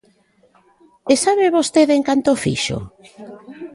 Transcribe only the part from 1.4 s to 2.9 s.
vostede en canto o fixo?